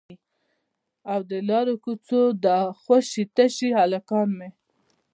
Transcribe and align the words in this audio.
او 1.11 1.19
د 1.29 1.31
لارو 1.49 1.75
کوڅو 1.83 2.21
دا 2.45 2.57
خوشي 2.81 3.23
تشي 3.35 3.69
هلکان 3.79 4.27
مې 4.37 4.49